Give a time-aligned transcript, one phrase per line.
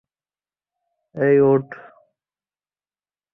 [1.15, 1.67] এই, ওঠ।